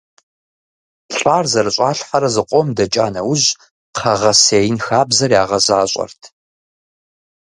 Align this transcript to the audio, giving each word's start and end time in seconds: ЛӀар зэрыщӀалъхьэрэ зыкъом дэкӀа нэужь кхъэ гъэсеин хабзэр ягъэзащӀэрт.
ЛӀар 1.17 1.45
зэрыщӀалъхьэрэ 1.51 2.29
зыкъом 2.35 2.67
дэкӀа 2.77 3.07
нэужь 3.13 3.47
кхъэ 3.93 4.13
гъэсеин 4.21 4.77
хабзэр 4.85 5.31
ягъэзащӀэрт. 5.41 6.21